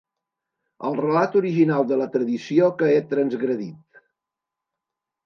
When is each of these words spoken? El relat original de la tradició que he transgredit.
El 0.87 0.95
relat 0.99 1.35
original 1.41 1.83
de 1.91 1.99
la 1.99 2.07
tradició 2.15 2.71
que 2.79 2.89
he 2.95 3.05
transgredit. 3.13 4.01